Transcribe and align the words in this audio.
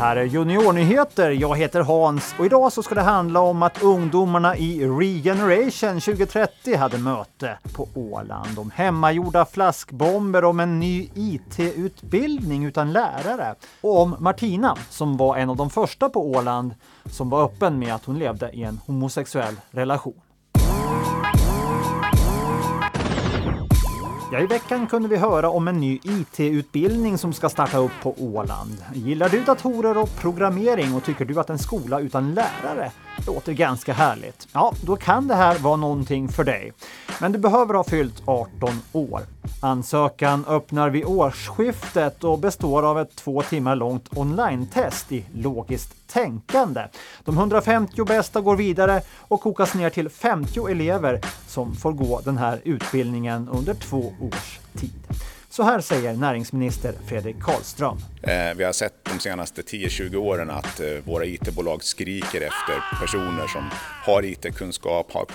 här 0.00 0.16
är 0.16 0.24
Juniornyheter. 0.24 1.30
Jag 1.30 1.56
heter 1.56 1.80
Hans 1.80 2.34
och 2.38 2.46
idag 2.46 2.72
så 2.72 2.82
ska 2.82 2.94
det 2.94 3.00
handla 3.00 3.40
om 3.40 3.62
att 3.62 3.82
ungdomarna 3.82 4.56
i 4.56 4.86
Regeneration 4.86 6.00
2030 6.00 6.76
hade 6.76 6.98
möte 6.98 7.58
på 7.74 7.88
Åland 7.94 8.58
om 8.58 8.70
hemmagjorda 8.70 9.44
flaskbomber, 9.44 10.44
om 10.44 10.60
en 10.60 10.80
ny 10.80 11.08
IT-utbildning 11.14 12.64
utan 12.64 12.92
lärare 12.92 13.54
och 13.80 14.00
om 14.02 14.16
Martina 14.18 14.76
som 14.90 15.16
var 15.16 15.36
en 15.36 15.50
av 15.50 15.56
de 15.56 15.70
första 15.70 16.08
på 16.08 16.30
Åland 16.30 16.74
som 17.04 17.30
var 17.30 17.44
öppen 17.44 17.78
med 17.78 17.94
att 17.94 18.04
hon 18.04 18.18
levde 18.18 18.50
i 18.50 18.62
en 18.62 18.80
homosexuell 18.86 19.54
relation. 19.70 20.20
Ja, 24.32 24.40
I 24.40 24.46
veckan 24.46 24.86
kunde 24.86 25.08
vi 25.08 25.16
höra 25.16 25.50
om 25.50 25.68
en 25.68 25.80
ny 25.80 25.98
IT-utbildning 26.02 27.18
som 27.18 27.32
ska 27.32 27.48
starta 27.48 27.78
upp 27.78 27.92
på 28.02 28.14
Åland. 28.18 28.84
Gillar 28.94 29.28
du 29.28 29.40
datorer 29.44 29.98
och 29.98 30.16
programmering 30.20 30.94
och 30.94 31.04
tycker 31.04 31.24
du 31.24 31.40
att 31.40 31.50
en 31.50 31.58
skola 31.58 32.00
utan 32.00 32.34
lärare 32.34 32.92
låter 33.26 33.52
ganska 33.52 33.92
härligt? 33.92 34.48
Ja, 34.52 34.72
då 34.84 34.96
kan 34.96 35.28
det 35.28 35.34
här 35.34 35.58
vara 35.58 35.76
någonting 35.76 36.28
för 36.28 36.44
dig. 36.44 36.72
Men 37.20 37.32
du 37.32 37.38
behöver 37.38 37.74
ha 37.74 37.84
fyllt 37.84 38.22
18 38.24 38.70
år. 38.92 39.20
Ansökan 39.62 40.44
öppnar 40.48 40.90
vid 40.90 41.04
årsskiftet 41.04 42.24
och 42.24 42.38
består 42.38 42.82
av 42.82 42.98
ett 42.98 43.16
två 43.16 43.42
timmar 43.42 43.76
långt 43.76 44.08
online-test 44.16 45.12
i 45.12 45.24
logiskt 45.34 46.08
tänkande. 46.08 46.80
De 47.24 47.36
150 47.36 48.04
bästa 48.04 48.40
går 48.40 48.56
vidare 48.56 49.02
och 49.18 49.40
kokas 49.40 49.74
ner 49.74 49.90
till 49.90 50.08
50 50.08 50.68
elever 50.68 51.20
som 51.46 51.74
får 51.74 51.92
gå 51.92 52.20
den 52.24 52.38
här 52.38 52.60
utbildningen 52.64 53.48
under 53.48 53.74
två 53.74 54.12
års 54.20 54.58
tid. 54.74 55.20
Så 55.50 55.62
här 55.62 55.80
säger 55.80 56.14
näringsminister 56.14 56.94
Fredrik 57.06 57.42
Karlström. 57.42 57.98
Eh, 58.22 58.56
vi 58.56 58.64
har 58.64 58.72
sett 58.72 58.99
de 59.12 59.20
senaste 59.20 59.62
10-20 59.62 60.16
åren 60.16 60.50
att 60.50 60.80
eh, 60.80 60.86
våra 61.04 61.24
IT-bolag 61.24 61.84
skriker 61.84 62.40
efter 62.40 62.98
personer 63.00 63.46
som 63.46 63.70
har 64.04 64.22
IT-kunskap, 64.24 65.12
har 65.12 65.26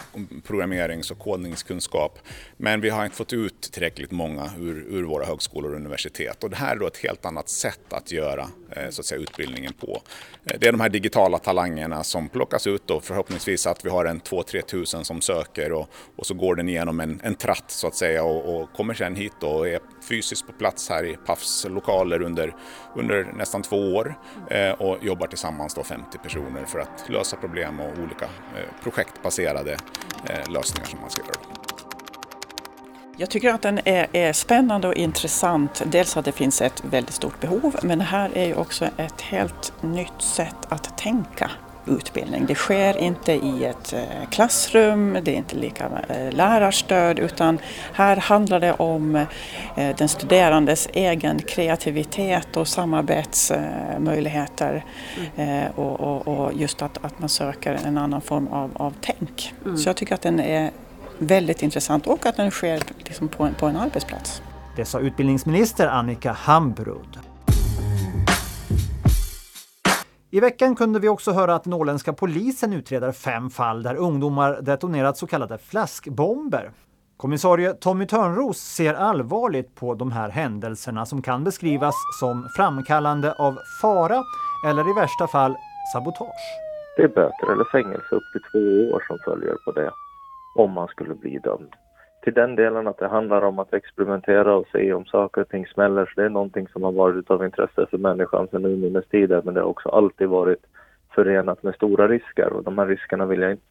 programmerings 0.48 1.12
och 1.12 1.20
kodningskunskap. 1.20 2.20
Men 2.58 2.82
vi 2.82 2.90
har 2.90 3.04
inte 3.04 3.16
fått 3.16 3.34
ut 3.34 3.62
tillräckligt 3.72 4.12
många 4.12 4.50
ur, 4.60 4.86
ur 4.90 5.04
våra 5.04 5.26
högskolor 5.26 5.72
och 5.72 5.76
universitet. 5.76 6.44
Och 6.44 6.50
det 6.50 6.56
här 6.56 6.76
är 6.76 6.80
då 6.80 6.88
ett 6.88 6.98
helt 6.98 7.26
annat 7.26 7.50
sätt 7.50 7.94
att 7.94 8.12
göra 8.12 8.50
eh, 8.72 8.90
så 8.90 9.02
att 9.02 9.06
säga, 9.06 9.22
utbildningen 9.22 9.74
på. 9.74 10.02
Eh, 10.46 10.60
det 10.60 10.68
är 10.68 10.72
de 10.72 10.82
här 10.82 10.90
digitala 10.90 11.38
talangerna 11.38 12.04
som 12.04 12.30
plockas 12.30 12.68
ut 12.68 12.90
och 12.90 13.04
förhoppningsvis 13.04 13.68
att 13.68 13.86
vi 13.86 13.90
har 13.90 14.06
en 14.06 14.22
2-3 14.22 14.62
tusen 14.62 15.06
som 15.06 15.22
söker 15.22 15.72
och, 15.72 15.90
och, 16.16 16.26
så 16.26 16.34
går 16.34 16.56
den 16.56 16.70
igenom 16.70 17.00
en, 17.00 17.20
en 17.24 17.36
tratt 17.36 17.72
så 17.72 17.88
att 17.88 17.96
säga 17.96 18.24
och, 18.24 18.56
och 18.56 18.74
kommer 18.74 18.94
sen 18.94 19.16
hit 19.16 19.44
och 19.44 19.68
är 19.68 19.80
fysiskt 20.10 20.48
på 20.48 20.54
plats 20.54 20.90
här 20.90 21.06
i 21.06 21.18
Pafs 21.26 21.66
lokaler 21.70 22.22
under, 22.22 22.56
under 22.96 23.24
nästan 23.24 23.64
två 23.70 23.96
år 23.96 24.16
eh, 24.50 24.70
och 24.72 24.98
jobbar 25.04 25.28
tillsammans 25.28 25.74
då 25.74 25.84
50 25.84 26.18
personer 26.18 26.66
för 26.66 26.80
att 26.80 27.10
lösa 27.10 27.38
problem 27.38 27.80
och 27.80 28.00
olika 28.04 28.26
eh, 28.26 28.84
projektbaserade 28.84 29.72
eh, 30.30 30.52
lösningar 30.52 30.86
som 30.86 31.02
man 31.02 31.10
ska 31.10 31.22
göra. 31.22 31.66
Jag 33.18 33.30
tycker 33.30 33.54
att 33.54 33.62
den 33.62 33.80
är, 33.86 34.08
är, 34.12 34.34
spännande 34.34 34.88
och 34.88 34.94
intressant. 34.94 35.84
Dels 35.86 36.18
att 36.18 36.26
det 36.26 36.32
finns 36.32 36.62
ett 36.62 36.84
väldigt 36.86 37.16
stort 37.16 37.40
behov 37.40 37.76
men 37.84 38.00
det 38.00 38.06
här 38.06 38.38
är 38.38 38.46
ju 38.46 38.56
också 38.56 38.86
ett 38.98 39.22
helt 39.22 39.74
nytt 39.84 40.22
sätt 40.22 40.58
att 40.70 40.98
tänka 40.98 41.52
utbildning. 41.88 42.46
Det 42.46 42.56
sker 42.56 42.98
inte 42.98 43.34
i 43.34 43.66
ett 43.66 43.94
eh, 43.94 44.30
klassrum, 44.30 45.18
det 45.24 45.32
är 45.32 45.36
inte 45.36 45.56
lika 45.56 45.90
eh, 46.10 46.32
lärarstöd 46.32 47.20
utan 47.20 47.60
här 47.94 48.18
handlar 48.18 48.60
det 48.60 48.74
om 48.74 49.16
eh, 49.16 49.26
den 49.98 50.10
studerandes 50.10 50.90
egen 50.94 51.40
kreativitet 51.40 52.58
och 52.58 52.68
samarbetsmöjligheter 52.68 54.86
mm. 55.36 55.72
och, 55.76 56.00
och, 56.00 56.28
och, 56.28 56.54
just 56.54 56.82
att, 56.82 57.06
att 57.06 57.20
man 57.20 57.30
söker 57.30 57.80
en 57.86 57.98
annan 57.98 58.22
form 58.22 58.48
av, 58.48 58.72
av 58.74 58.94
tänk. 59.02 59.54
Mm. 59.66 59.78
Så 59.78 59.90
jag 59.90 59.96
tycker 59.96 60.16
att 60.16 60.22
den 60.22 60.40
är 60.40 60.72
väldigt 61.18 61.64
intressant 61.64 62.08
och 62.08 62.26
att 62.26 62.38
den 62.38 62.52
sker 62.52 62.82
liksom 62.98 63.28
på, 63.28 63.44
en, 63.44 63.54
på 63.54 63.66
en 63.66 63.76
arbetsplats. 63.76 64.42
Det 64.76 64.86
sa 64.86 65.00
utbildningsminister 65.00 65.88
Annika 65.88 66.32
Hambrud. 66.32 67.20
I 70.36 70.40
veckan 70.40 70.76
kunde 70.76 71.00
vi 71.00 71.10
också 71.10 71.32
höra 71.32 71.56
att 71.56 71.64
den 71.64 71.74
åländska 71.74 72.14
polisen 72.14 72.74
utreder 72.74 73.12
fem 73.12 73.50
fall 73.50 73.84
där 73.84 73.96
ungdomar 73.96 74.62
detonerat 74.62 75.18
så 75.18 75.28
kallade 75.28 75.58
flaskbomber. 75.58 76.72
Kommissarie 77.18 77.74
Tommy 77.74 78.08
Törnros 78.08 78.58
ser 78.58 78.94
allvarligt 78.94 79.76
på 79.76 79.94
de 79.94 80.12
här 80.12 80.30
händelserna 80.30 81.06
som 81.06 81.22
kan 81.22 81.44
beskrivas 81.44 81.96
som 82.20 82.50
framkallande 82.58 83.34
av 83.34 83.58
fara 83.82 84.24
eller 84.68 84.90
i 84.92 84.94
värsta 84.94 85.28
fall 85.28 85.56
sabotage. 85.94 86.46
Det 86.98 87.04
är 87.04 87.08
böter 87.08 87.52
eller 87.52 87.72
fängelse 87.72 88.16
upp 88.16 88.24
till 88.32 88.42
två 88.52 88.96
år 88.96 89.04
som 89.08 89.18
följer 89.26 89.56
på 89.66 89.72
det 89.72 89.92
om 90.56 90.72
man 90.72 90.88
skulle 90.88 91.16
bli 91.16 91.40
dömd 91.40 91.74
till 92.26 92.34
den 92.34 92.56
delen 92.56 92.88
att 92.88 92.98
det 92.98 93.08
handlar 93.08 93.42
om 93.42 93.60
att 93.60 93.74
experimentera 93.74 94.56
och 94.56 94.68
se 94.72 94.94
om 94.94 95.06
saker 95.06 95.42
och 95.42 95.50
ting 95.50 95.68
smäller. 95.68 96.06
Så 96.06 96.22
det 96.22 96.26
är 96.26 96.30
någonting 96.30 96.68
som 96.68 96.84
har 96.84 96.92
varit 96.92 97.32
av 97.32 97.46
intresse 97.46 97.86
för 97.90 97.98
människan 97.98 98.48
sedan 98.48 98.66
urminnes 98.66 99.08
tider 99.08 99.42
men 99.46 99.54
det 99.54 99.62
har 99.62 99.68
också 99.68 99.90
alltid 99.90 100.28
varit 100.28 100.66
förenat 101.16 101.64
med 101.64 101.76
stora 101.76 102.08
risker 102.08 102.54
och 102.54 102.64
de 102.64 102.78
här 102.78 102.88
riskerna 102.88 103.26
vill 103.26 103.42
jag 103.42 103.52
inte 103.52 103.64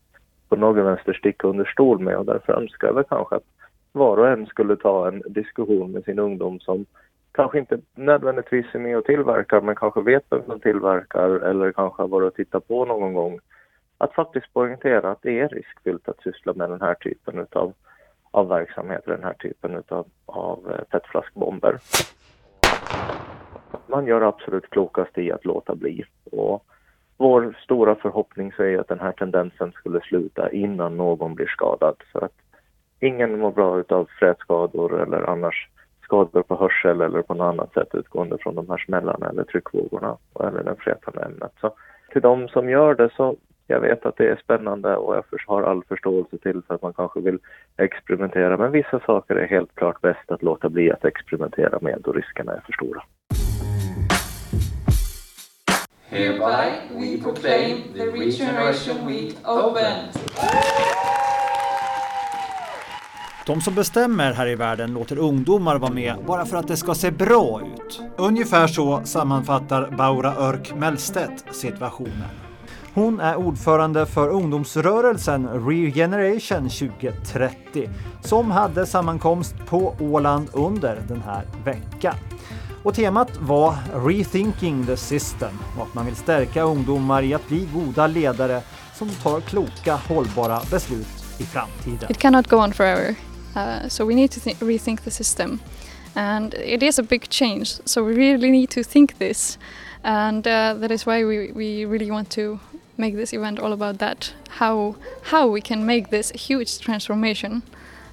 på 0.49 0.57
något 0.57 0.85
vänster 0.85 1.13
sticka 1.13 1.49
under 1.49 1.65
stol 1.65 1.99
med 1.99 2.17
och 2.17 2.25
därför 2.25 2.53
önskar 2.53 2.87
jag 2.87 2.95
väl 2.95 3.05
kanske 3.05 3.37
att 3.37 3.45
var 3.93 4.17
och 4.17 4.29
en 4.29 4.47
skulle 4.47 4.77
ta 4.77 5.09
en 5.09 5.23
diskussion 5.27 5.93
med 5.93 6.05
sin 6.05 6.19
ungdom 6.19 6.61
som 6.61 6.87
kanske 7.33 7.59
inte 7.59 7.79
nödvändigtvis 7.95 8.67
är 8.73 8.79
med 8.79 8.99
och 8.99 9.05
tillverkar 9.05 9.61
men 9.61 9.77
kanske 9.77 10.01
vet 10.01 10.25
vem 10.31 10.43
som 10.47 10.61
tillverkar 10.61 11.31
eller 11.31 11.73
kanske 11.73 12.03
har 12.03 12.09
varit 12.09 12.27
och 12.27 12.35
tittat 12.35 12.69
på 12.69 12.85
någon 12.85 13.15
gång. 13.15 13.39
Att 13.99 14.15
faktiskt 14.15 14.53
poängtera 14.53 15.11
att 15.11 15.23
det 15.23 15.41
är 15.41 15.49
riskfyllt 15.49 16.09
att 16.09 16.23
syssla 16.23 16.53
med 16.53 16.71
den 16.71 16.81
här 16.81 16.95
typen 16.95 17.39
utav 17.39 17.73
av 18.35 18.49
verksamheter, 18.49 19.11
den 19.11 19.25
här 19.25 19.35
typen 19.35 19.75
utav, 19.75 20.07
av 20.27 20.71
eh, 20.71 20.85
petflaskbomber. 20.91 21.79
Man 23.87 24.07
gör 24.07 24.21
absolut 24.21 24.71
klokast 24.71 25.19
i 25.19 25.33
att 25.33 25.45
låta 25.45 25.75
bli. 25.75 26.05
Och 26.33 26.65
vår 27.17 27.57
stora 27.65 27.95
förhoppning 27.95 28.53
är 28.59 28.79
att 28.79 28.89
den 28.89 29.01
här 29.01 29.13
tendensen 29.13 29.73
skulle 29.73 30.01
sluta 30.01 30.51
innan 30.51 30.97
någon 30.97 31.35
blir 31.35 31.47
skadad. 31.47 31.97
För 32.13 32.25
att 32.25 32.37
ingen 33.01 33.39
mår 33.39 33.51
bra 33.51 33.81
utav 33.81 34.09
frätskador 34.19 35.03
eller 35.03 35.31
annars 35.31 35.69
skador 36.03 36.43
på 36.43 36.57
hörsel 36.57 37.01
eller 37.01 37.23
på 37.23 37.35
något 37.35 37.53
annat 37.55 37.73
sätt 37.73 37.95
utgående 37.95 38.39
från 38.39 38.55
de 38.55 38.71
här 38.71 38.85
smällarna 38.87 39.29
eller 39.29 39.45
tryckvågorna 39.45 40.17
eller 40.41 40.63
det 40.63 40.77
frätande 40.79 41.23
ämnet. 41.23 41.53
Så 41.61 41.75
till 42.13 42.23
de 42.23 42.49
som 42.49 42.71
gör 42.71 42.95
det 42.95 43.11
så 43.17 43.37
jag 43.67 43.81
vet 43.81 44.07
att 44.07 44.17
det 44.17 44.29
är 44.29 44.41
spännande 44.45 44.97
och 44.97 45.17
jag 45.17 45.25
har 45.47 45.63
all 45.63 45.85
förståelse 45.85 46.39
till 46.39 46.63
för 46.67 46.75
att 46.75 46.83
man 46.83 46.93
kanske 46.93 47.21
vill 47.21 47.39
experimentera. 47.77 48.57
Men 48.57 48.73
vissa 48.73 49.01
saker 49.01 49.35
är 49.37 49.47
helt 49.47 49.75
klart 49.75 50.01
bäst 50.01 50.31
att 50.31 50.43
låta 50.43 50.69
bli 50.69 50.91
att 50.93 51.05
experimentera 51.05 51.79
med 51.81 51.99
då 52.05 52.13
riskerna 52.13 52.53
är 52.53 52.61
för 52.61 52.73
stora. 52.73 53.03
Hereby 56.09 56.71
we 56.91 57.23
proclaim 57.23 57.83
the 57.95 58.07
Regeneration 58.07 59.07
Week 59.07 59.37
open. 59.45 60.13
De 63.47 63.61
som 63.61 63.75
bestämmer 63.75 64.33
här 64.33 64.47
i 64.47 64.55
världen 64.55 64.95
låter 64.95 65.19
ungdomar 65.19 65.79
vara 65.79 65.93
med 65.93 66.17
bara 66.27 66.45
för 66.45 66.57
att 66.57 66.69
det 66.69 66.77
ska 66.77 66.95
se 66.95 67.11
bra 67.11 67.61
ut. 67.61 68.03
Ungefär 68.17 68.67
så 68.67 69.01
sammanfattar 69.05 69.91
Baura 69.91 70.35
Örk 70.35 70.75
Mellstedt 70.75 71.55
situationen. 71.55 72.44
Hon 72.95 73.21
är 73.21 73.37
ordförande 73.37 74.07
för 74.07 74.29
ungdomsrörelsen 74.29 75.49
Regeneration 75.67 76.71
2030 76.71 77.89
som 78.23 78.51
hade 78.51 78.87
sammankomst 78.87 79.55
på 79.67 79.97
Åland 80.01 80.49
under 80.53 81.03
den 81.09 81.23
här 81.23 81.45
veckan. 81.65 82.15
Och 82.83 82.95
temat 82.95 83.29
var 83.41 83.75
Rethinking 84.07 84.87
the 84.87 84.97
System 84.97 85.59
och 85.77 85.83
att 85.83 85.95
man 85.95 86.07
vill 86.07 86.17
stärka 86.17 86.63
ungdomar 86.63 87.23
i 87.23 87.35
att 87.35 87.49
bli 87.49 87.69
goda 87.75 88.07
ledare 88.07 88.63
som 88.95 89.09
tar 89.09 89.41
kloka, 89.41 89.95
hållbara 89.95 90.61
beslut 90.71 91.25
i 91.39 91.43
framtiden. 91.43 92.11
It 92.11 92.19
cannot 92.19 92.49
go 92.49 92.57
on 92.57 92.73
forever. 92.73 93.15
Uh, 93.57 93.89
so 93.89 94.05
we 94.05 94.15
need 94.15 94.31
to 94.31 94.41
th 94.41 94.65
rethink 94.65 95.01
the 95.01 95.11
system. 95.11 95.59
And 96.15 96.55
it 96.55 96.83
is 96.83 96.99
a 96.99 97.03
big 97.03 97.31
change, 97.31 97.67
so 97.85 98.05
we 98.05 98.15
really 98.15 98.51
need 98.51 98.71
to 98.71 98.83
think 98.85 99.19
this. 99.19 99.59
And 100.03 100.47
uh, 100.47 100.75
that 100.81 100.91
is 100.91 101.07
why 101.07 101.25
we, 101.25 101.53
we 101.53 101.85
really 101.87 102.11
want 102.11 102.31
to 102.31 102.59
make 102.97 103.17
this 103.17 103.33
event 103.33 103.59
all 103.59 103.73
about 103.73 103.99
that 103.99 104.35
how 104.49 104.95
how 105.23 105.47
we 105.47 105.61
can 105.61 105.87
make 105.87 106.11
this 106.11 106.31
huge 106.31 106.79
transformation 106.79 107.63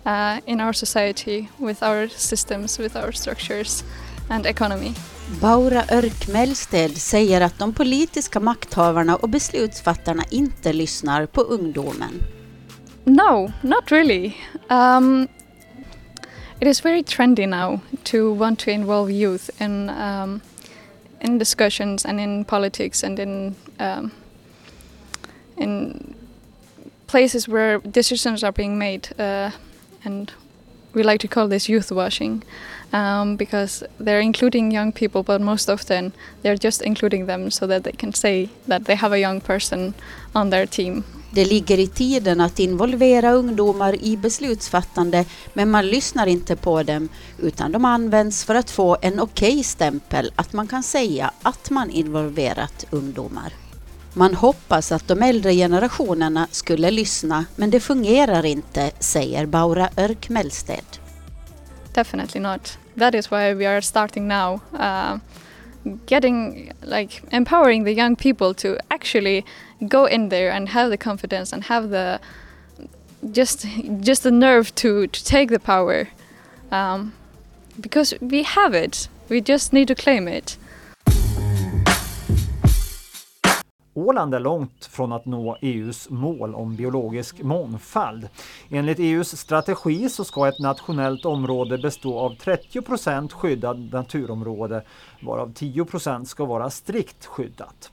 uh, 0.06 0.40
in 0.46 0.60
our 0.60 0.74
society 0.74 1.50
with 1.60 1.84
our 1.84 2.08
systems 2.10 2.80
with 2.80 2.96
our 2.96 3.12
structures 3.12 3.84
and 4.30 4.46
economy. 4.46 4.94
Baura 5.42 5.84
Örk 5.92 6.98
säger 6.98 7.42
att 7.42 7.60
de 7.60 7.74
politiska 7.74 8.40
makthavarna 8.40 9.16
och 9.16 9.30
beslutsfattarna 9.30 10.24
inte 10.30 10.74
lyssnar 10.74 11.26
på 11.26 11.42
ungdomen. 11.42 12.24
No, 13.04 13.52
not 13.62 13.92
really. 13.92 14.34
Um, 14.70 15.28
it 16.60 16.68
is 16.68 16.86
very 16.86 17.04
trendy 17.04 17.48
now 17.48 17.80
to 18.04 18.34
want 18.34 18.60
to 18.60 18.70
involve 18.72 19.12
youth 19.12 19.50
in 19.62 19.90
um, 19.90 20.42
in 21.22 21.38
discussions 21.38 22.06
and 22.06 22.20
in 22.20 22.46
politics 22.46 23.04
and 23.04 23.20
in 23.20 23.56
um, 23.80 24.12
in 25.62 26.16
places 27.08 27.48
where 27.48 27.80
decisions 27.80 28.44
are 28.44 28.52
being 28.52 28.78
made, 28.78 29.10
uh, 29.20 29.52
and 30.04 30.32
we 30.94 31.04
like 31.04 31.20
to 31.20 31.28
call 31.28 31.48
this 31.50 31.70
youth 31.70 31.92
washing, 31.92 32.44
um, 32.94 33.38
because 33.38 33.84
they're 33.98 34.22
including 34.22 34.72
young 34.72 34.92
people, 34.92 35.24
but 35.24 35.42
most 35.42 35.70
often 35.70 36.12
they're 36.42 36.58
just 36.58 36.82
including 36.82 37.28
them 37.28 37.52
so 37.52 37.68
that 37.68 37.84
they 37.84 37.92
can 37.92 38.14
say 38.14 38.50
that 38.68 38.86
they 38.86 38.96
have 38.96 39.14
a 39.14 39.20
young 39.20 39.42
person 39.42 39.94
on 40.34 40.50
their 40.50 40.66
team. 40.66 41.04
Det 41.34 41.46
ligger 41.46 41.80
i 41.80 41.88
tiden 41.88 42.42
att 42.42 42.60
involvera 42.60 43.32
ungdomar 43.32 44.04
i 44.04 44.18
beslutsfattande 44.18 45.26
men 45.54 45.72
man 45.72 45.88
lyssnar 45.88 46.28
inte 46.28 46.56
på 46.56 46.84
dem 46.84 47.10
utan 47.40 47.72
de 47.72 47.86
används 47.86 48.46
för 48.46 48.56
att 48.56 48.72
få 48.72 48.98
en 49.02 49.20
okej-stämpel 49.20 50.32
att 50.36 50.54
man 50.54 50.68
kan 50.68 50.84
säga 50.84 51.32
att 51.42 51.70
man 51.70 51.90
involverat 51.90 52.86
ungdomar. 52.90 53.61
Man 54.14 54.36
hoppas 54.36 54.92
att 54.92 55.08
de 55.08 55.22
äldre 55.22 55.54
generationerna 55.54 56.48
skulle 56.52 56.92
lyssna 56.92 57.46
men 57.56 57.70
det 57.70 57.80
fungerar 57.80 58.46
inte, 58.46 58.92
säger 59.00 59.46
Baura 59.46 59.90
Örk 59.98 60.30
Mellsted. 60.30 60.86
Definitely 61.94 62.42
not. 62.42 62.78
That 62.96 63.16
is 63.16 63.32
why 63.32 63.54
we 63.54 63.66
are 63.66 63.82
starting 63.82 64.28
now. 64.28 64.60
Uh, 64.74 65.18
getting 66.06 66.72
like 66.82 67.22
empowering 67.32 67.86
the 67.86 67.94
young 67.94 68.16
people 68.16 68.54
to 68.54 68.78
actually 68.90 69.46
go 69.80 70.08
in 70.08 70.30
there 70.30 70.52
and 70.52 70.70
have 70.70 70.90
the 70.90 70.98
confidence 70.98 71.54
and 71.54 71.64
have 71.64 71.90
the 71.90 72.20
just 73.32 73.66
just 74.00 74.24
the 74.24 74.32
nerve 74.32 74.74
to 74.76 75.08
to 75.08 75.24
take 75.24 75.50
the 75.50 75.60
power 75.60 76.08
um, 76.72 77.14
because 77.80 78.14
we 78.22 78.44
have 78.44 78.74
it 78.74 79.10
we 79.30 79.42
just 79.42 79.74
need 79.74 79.88
to 79.88 79.96
claim 79.96 80.28
it 80.28 80.58
Åland 83.94 84.36
är 84.36 84.40
långt 84.40 84.86
från 84.86 85.12
att 85.12 85.26
nå 85.26 85.58
EUs 85.62 86.10
mål 86.10 86.56
om 86.56 86.76
biologisk 86.76 87.42
mångfald. 87.42 88.30
Enligt 88.70 89.00
EUs 89.00 89.38
strategi 89.38 90.10
så 90.10 90.24
ska 90.24 90.48
ett 90.48 90.60
nationellt 90.60 91.26
område 91.26 91.78
bestå 91.78 92.20
av 92.20 92.36
30% 92.36 93.32
skyddad 93.32 93.94
naturområde 93.94 94.84
varav 95.22 95.54
10% 95.54 96.26
ska 96.26 96.46
vara 96.46 96.70
strikt 96.70 97.26
skyddat. 97.26 97.92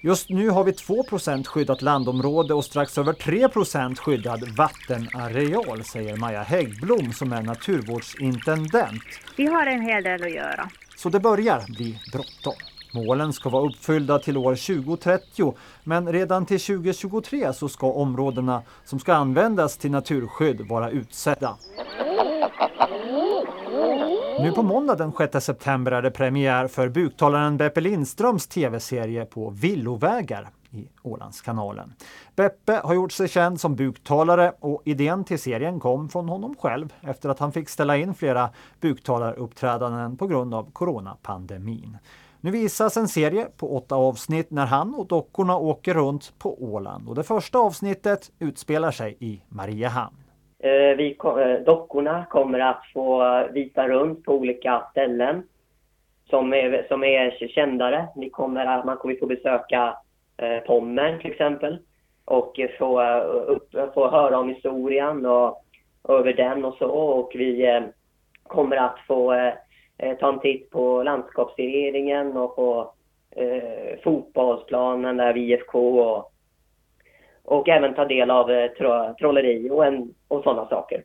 Just 0.00 0.28
nu 0.28 0.50
har 0.50 0.64
vi 0.64 0.72
2% 0.72 1.44
skyddat 1.44 1.82
landområde 1.82 2.54
och 2.54 2.64
strax 2.64 2.98
över 2.98 3.12
3% 3.12 3.96
skyddad 3.96 4.56
vattenareal, 4.56 5.84
säger 5.84 6.16
Maja 6.16 6.42
Häggblom 6.42 7.12
som 7.12 7.32
är 7.32 7.42
naturvårdsintendent. 7.42 9.02
Vi 9.36 9.46
har 9.46 9.66
en 9.66 9.80
hel 9.80 10.02
del 10.02 10.22
att 10.22 10.34
göra. 10.34 10.70
Så 10.96 11.08
det 11.08 11.20
börjar 11.20 11.64
bli 11.68 11.98
bråttom. 12.12 12.71
Målen 12.94 13.32
ska 13.32 13.48
vara 13.48 13.66
uppfyllda 13.66 14.18
till 14.18 14.36
år 14.36 14.54
2030 14.54 15.54
men 15.84 16.12
redan 16.12 16.46
till 16.46 16.60
2023 16.60 17.52
så 17.52 17.68
ska 17.68 17.92
områdena 17.92 18.62
som 18.84 18.98
ska 18.98 19.14
användas 19.14 19.76
till 19.76 19.90
naturskydd 19.90 20.60
vara 20.68 20.90
utsedda. 20.90 21.56
Nu 24.40 24.52
på 24.52 24.62
måndag 24.62 24.94
den 24.94 25.12
6 25.12 25.44
september 25.44 25.92
är 25.92 26.02
det 26.02 26.10
premiär 26.10 26.68
för 26.68 26.88
buktalaren 26.88 27.56
Beppe 27.56 27.80
Lindströms 27.80 28.46
tv-serie 28.46 29.24
på 29.24 29.50
villovägar 29.50 30.48
i 30.70 30.88
Ålandskanalen. 31.02 31.92
Beppe 32.36 32.80
har 32.84 32.94
gjort 32.94 33.12
sig 33.12 33.28
känd 33.28 33.60
som 33.60 33.76
buktalare 33.76 34.52
och 34.60 34.82
idén 34.84 35.24
till 35.24 35.38
serien 35.38 35.80
kom 35.80 36.08
från 36.08 36.28
honom 36.28 36.54
själv 36.58 36.92
efter 37.00 37.28
att 37.28 37.38
han 37.38 37.52
fick 37.52 37.68
ställa 37.68 37.96
in 37.96 38.14
flera 38.14 38.50
buktalaruppträdanden 38.80 40.16
på 40.16 40.26
grund 40.26 40.54
av 40.54 40.70
coronapandemin. 40.72 41.98
Nu 42.44 42.50
visas 42.50 42.96
en 42.96 43.08
serie 43.08 43.46
på 43.60 43.76
åtta 43.76 43.94
avsnitt 43.94 44.50
när 44.50 44.66
han 44.66 44.94
och 44.94 45.06
dockorna 45.06 45.56
åker 45.56 45.94
runt 45.94 46.38
på 46.38 46.64
Åland 46.64 47.08
och 47.08 47.14
det 47.14 47.22
första 47.22 47.58
avsnittet 47.58 48.20
utspelar 48.40 48.90
sig 48.90 49.16
i 49.20 49.42
Mariehamn. 49.48 50.16
Eh, 50.58 50.96
vi, 50.96 51.16
eh, 51.24 51.64
dockorna 51.64 52.24
kommer 52.30 52.58
att 52.58 52.82
få 52.94 53.24
visa 53.52 53.88
runt 53.88 54.24
på 54.24 54.32
olika 54.34 54.82
ställen 54.90 55.42
som 56.30 56.52
är, 56.52 56.86
som 56.88 57.04
är 57.04 57.48
kändare. 57.48 58.08
Vi 58.16 58.30
kommer, 58.30 58.84
man 58.84 58.96
kommer 58.96 59.16
få 59.16 59.26
besöka 59.26 59.96
eh, 60.36 60.58
Pommern 60.58 61.20
till 61.20 61.30
exempel 61.30 61.78
och 62.24 62.60
få, 62.78 63.02
upp, 63.46 63.70
få 63.94 64.10
höra 64.10 64.38
om 64.38 64.48
historien 64.48 65.26
och, 65.26 65.64
och 66.02 66.18
över 66.18 66.32
den 66.32 66.64
och 66.64 66.74
så. 66.74 66.86
Och 66.90 67.32
vi 67.34 67.82
kommer 68.42 68.76
att 68.76 68.98
få 69.06 69.52
Eh, 70.02 70.16
ta 70.16 70.32
en 70.32 70.40
titt 70.40 70.70
på 70.70 71.02
landskapsregeringen 71.02 72.36
och 72.36 72.56
på 72.56 72.92
eh, 73.30 73.98
fotbollsplanen 74.04 75.16
där 75.16 75.32
vid 75.32 75.50
IFK 75.50 76.00
och 76.00 76.28
och 77.44 77.68
även 77.68 77.94
ta 77.94 78.04
del 78.04 78.30
av 78.30 78.50
eh, 78.50 78.70
tro, 78.70 79.14
trolleri 79.18 79.70
och, 79.70 79.86
en, 79.86 80.14
och 80.28 80.42
sådana 80.42 80.68
saker. 80.68 81.04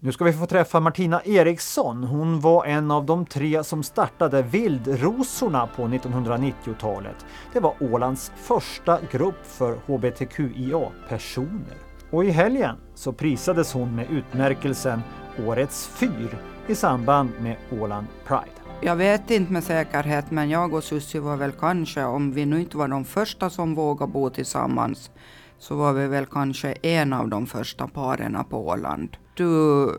Nu 0.00 0.12
ska 0.12 0.24
vi 0.24 0.32
få 0.32 0.46
träffa 0.46 0.80
Martina 0.80 1.20
Eriksson. 1.24 2.04
Hon 2.04 2.40
var 2.40 2.64
en 2.64 2.90
av 2.90 3.06
de 3.06 3.26
tre 3.26 3.64
som 3.64 3.82
startade 3.82 4.42
Vildrosorna 4.42 5.68
på 5.76 5.82
1990-talet. 5.82 7.26
Det 7.52 7.60
var 7.60 7.74
Ålands 7.80 8.32
första 8.36 8.98
grupp 9.12 9.46
för 9.46 9.74
hbtqia-personer. 9.86 11.76
Och 12.10 12.24
i 12.24 12.30
helgen 12.30 12.76
så 12.94 13.12
prisades 13.12 13.74
hon 13.74 13.96
med 13.96 14.06
utmärkelsen 14.10 15.00
Årets 15.46 15.86
fyr 15.86 16.38
i 16.66 16.74
samband 16.74 17.30
med 17.40 17.56
Åland 17.80 18.06
Pride. 18.26 18.58
Jag 18.80 18.96
vet 18.96 19.30
inte 19.30 19.52
med 19.52 19.64
säkerhet, 19.64 20.30
men 20.30 20.50
jag 20.50 20.74
och 20.74 20.84
Sussi 20.84 21.18
var 21.18 21.36
väl 21.36 21.52
kanske, 21.52 22.04
om 22.04 22.32
vi 22.32 22.46
nu 22.46 22.60
inte 22.60 22.76
var 22.76 22.88
de 22.88 23.04
första 23.04 23.50
som 23.50 23.74
vågade 23.74 24.12
bo 24.12 24.30
tillsammans, 24.30 25.10
så 25.58 25.76
var 25.76 25.92
vi 25.92 26.06
väl 26.06 26.26
kanske 26.26 26.72
en 26.72 27.12
av 27.12 27.28
de 27.28 27.46
första 27.46 27.88
paren 27.88 28.44
på 28.50 28.68
Åland. 28.68 29.16
Du 29.34 29.90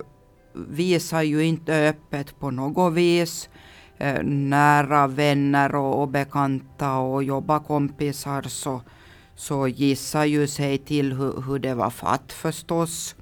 visar 0.54 1.22
ju 1.22 1.44
inte 1.44 1.90
öppet 1.90 2.40
på 2.40 2.52
något 2.52 2.94
vis. 2.94 3.50
Eh, 3.98 4.24
nära 4.24 5.08
vänner 5.08 5.76
och, 5.76 6.02
och 6.02 6.08
bekanta 6.08 6.98
och 6.98 7.24
jobbarkompisar 7.24 8.42
så, 8.42 8.82
så 9.36 9.68
gissar 9.68 10.26
ju 10.26 10.48
sig 10.48 10.78
till 10.78 11.14
hur, 11.14 11.42
hur 11.42 11.60
det 11.60 11.74
var 11.74 11.90
fatt 11.90 12.32
förstås. 12.32 13.16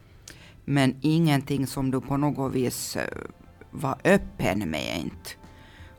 Men 0.69 0.96
ingenting 1.02 1.68
som 1.68 1.92
du 1.92 2.02
på 2.02 2.18
något 2.18 2.54
vis 2.54 2.95
eh, 2.95 3.04
var 3.71 3.95
öppen 4.04 4.69
med 4.69 5.00
inte. 5.00 5.30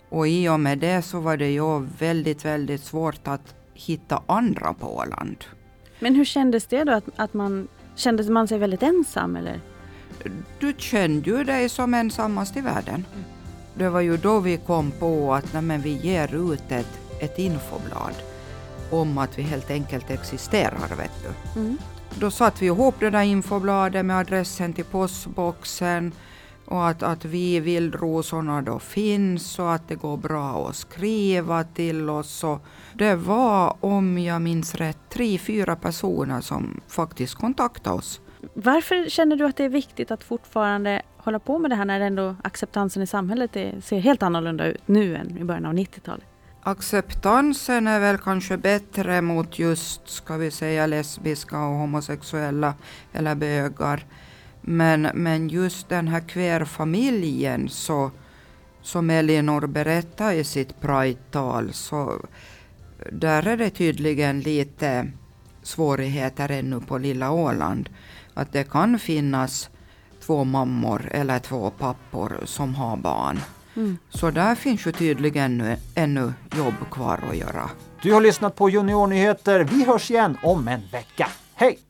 Och 0.08 0.28
i 0.28 0.48
och 0.48 0.60
med 0.60 0.78
det 0.78 1.02
så 1.02 1.20
var 1.20 1.36
det 1.36 1.50
ju 1.50 1.80
väldigt, 1.98 2.44
väldigt 2.44 2.84
svårt 2.84 3.28
att 3.28 3.54
hitta 3.74 4.22
andra 4.26 4.74
på 4.74 4.96
Åland. 4.96 5.44
Men 5.98 6.14
hur 6.14 6.24
kändes 6.24 6.66
det 6.66 6.84
då? 6.84 6.92
Att, 6.92 7.04
att 7.16 7.34
man, 7.34 7.68
kändes 7.94 8.28
man 8.28 8.48
sig 8.48 8.58
väldigt 8.58 8.82
ensam 8.82 9.36
eller? 9.36 9.60
Du 10.58 10.74
kände 10.78 11.30
ju 11.30 11.44
dig 11.44 11.68
som 11.68 11.94
ensammast 11.94 12.56
i 12.56 12.60
världen. 12.60 13.04
Det 13.74 13.88
var 13.88 14.00
ju 14.00 14.16
då 14.16 14.40
vi 14.40 14.56
kom 14.56 14.90
på 14.90 15.34
att 15.34 15.52
nej, 15.52 15.62
men 15.62 15.80
vi 15.80 15.92
ger 15.92 16.52
ut 16.52 16.72
ett, 16.72 17.00
ett 17.20 17.38
infoblad 17.38 18.14
om 18.90 19.18
att 19.18 19.38
vi 19.38 19.42
helt 19.42 19.70
enkelt 19.70 20.10
existerar. 20.10 20.96
Vet 20.96 21.12
du. 21.22 21.60
Mm. 21.60 21.78
Då 22.20 22.30
satte 22.30 22.60
vi 22.60 22.66
ihop 22.66 22.94
det 23.00 23.10
där 23.10 23.22
infobladet 23.22 24.04
med 24.04 24.18
adressen 24.18 24.72
till 24.72 24.84
postboxen 24.84 26.12
och 26.64 26.88
att, 26.88 27.02
att 27.02 27.24
vi 27.24 27.60
vildrosorna 27.60 28.62
då 28.62 28.78
finns 28.78 29.58
och 29.58 29.74
att 29.74 29.88
det 29.88 29.94
går 29.94 30.16
bra 30.16 30.68
att 30.68 30.76
skriva 30.76 31.64
till 31.64 32.10
oss. 32.10 32.44
Och 32.44 32.66
det 32.94 33.14
var, 33.14 33.76
om 33.80 34.18
jag 34.18 34.42
minns 34.42 34.74
rätt, 34.74 34.98
tre, 35.08 35.38
fyra 35.38 35.76
personer 35.76 36.40
som 36.40 36.80
faktiskt 36.88 37.34
kontaktade 37.34 37.96
oss. 37.96 38.20
Varför 38.54 39.08
känner 39.08 39.36
du 39.36 39.44
att 39.44 39.56
det 39.56 39.64
är 39.64 39.68
viktigt 39.68 40.10
att 40.10 40.24
fortfarande 40.24 41.02
hålla 41.16 41.38
på 41.38 41.58
med 41.58 41.70
det 41.70 41.74
här 41.74 41.84
när 41.84 42.00
ändå 42.00 42.36
acceptansen 42.44 43.02
i 43.02 43.06
samhället 43.06 43.56
är, 43.56 43.80
ser 43.80 43.98
helt 43.98 44.22
annorlunda 44.22 44.66
ut 44.66 44.82
nu 44.86 45.16
än 45.16 45.38
i 45.38 45.44
början 45.44 45.66
av 45.66 45.74
90-talet? 45.74 46.24
Acceptansen 46.62 47.86
är 47.86 48.00
väl 48.00 48.18
kanske 48.18 48.56
bättre 48.56 49.22
mot 49.22 49.58
just, 49.58 50.08
ska 50.08 50.36
vi 50.36 50.50
säga, 50.50 50.86
lesbiska 50.86 51.58
och 51.58 51.74
homosexuella 51.74 52.74
eller 53.12 53.34
bögar 53.34 54.06
men, 54.60 55.02
men 55.14 55.48
just 55.48 55.88
den 55.88 56.08
här 56.08 56.20
queerfamiljen 56.20 57.68
så, 57.68 58.10
som 58.82 59.10
Elinor 59.10 59.66
berättade 59.66 60.34
i 60.34 60.44
sitt 60.44 60.80
Pride-tal, 60.80 61.72
så 61.72 62.26
där 63.12 63.46
är 63.46 63.56
det 63.56 63.70
tydligen 63.70 64.40
lite 64.40 65.10
svårigheter 65.62 66.50
ännu 66.50 66.80
på 66.80 66.98
lilla 66.98 67.30
Åland. 67.30 67.88
Att 68.34 68.52
det 68.52 68.70
kan 68.70 68.98
finnas 68.98 69.70
två 70.26 70.44
mammor 70.44 71.08
eller 71.10 71.38
två 71.38 71.70
pappor 71.70 72.40
som 72.44 72.74
har 72.74 72.96
barn. 72.96 73.40
Mm. 73.78 73.98
Så 74.10 74.30
där 74.30 74.54
finns 74.54 74.86
ju 74.86 74.92
tydligen 74.92 75.76
ännu 75.94 76.32
jobb 76.56 76.74
kvar 76.90 77.20
att 77.30 77.36
göra. 77.36 77.70
Du 78.02 78.12
har 78.12 78.20
lyssnat 78.20 78.56
på 78.56 78.70
Juniornyheter. 78.70 79.64
Vi 79.64 79.84
hörs 79.84 80.10
igen 80.10 80.38
om 80.42 80.68
en 80.68 80.80
vecka. 80.92 81.28
Hej! 81.54 81.87